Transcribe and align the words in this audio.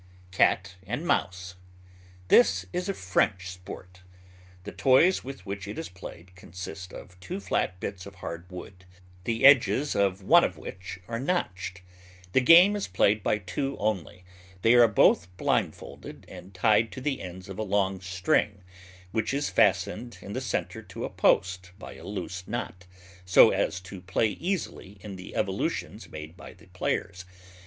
CAT 0.31 0.77
AND 0.87 1.05
MOUSE. 1.05 1.53
This 2.29 2.65
is 2.73 2.89
a 2.89 2.93
French 2.95 3.51
sport. 3.51 4.01
The 4.63 4.71
toys 4.71 5.23
with 5.23 5.45
which 5.45 5.67
it 5.67 5.77
is 5.77 5.89
played 5.89 6.33
consist 6.33 6.91
of 6.91 7.19
two 7.19 7.39
flat 7.39 7.79
bits 7.79 8.07
of 8.07 8.15
hard 8.15 8.49
wood, 8.51 8.85
the 9.25 9.45
edges 9.45 9.95
of 9.95 10.23
one 10.23 10.43
of 10.43 10.57
which 10.57 10.99
are 11.07 11.19
notched. 11.19 11.83
The 12.31 12.41
game 12.41 12.75
is 12.75 12.87
played 12.87 13.21
by 13.21 13.37
two 13.37 13.77
only; 13.77 14.23
they 14.63 14.73
are 14.73 14.87
both 14.87 15.27
blindfolded 15.37 16.25
and 16.27 16.51
tied 16.51 16.91
to 16.93 16.99
the 16.99 17.21
ends 17.21 17.47
of 17.47 17.59
a 17.59 17.63
long 17.63 17.99
string, 18.01 18.63
which 19.11 19.35
is 19.35 19.51
fastened 19.51 20.17
in 20.19 20.33
the 20.33 20.41
centre 20.41 20.81
to 20.81 21.05
a 21.05 21.11
post, 21.11 21.73
by 21.77 21.93
a 21.93 22.03
loose 22.03 22.47
knot, 22.47 22.87
so 23.23 23.51
as 23.51 23.79
to 23.81 24.01
play 24.01 24.29
easily 24.29 24.97
in 25.01 25.15
the 25.15 25.35
evolutions 25.35 26.09
made 26.09 26.35
by 26.35 26.53
the 26.53 26.65
players. 26.69 27.23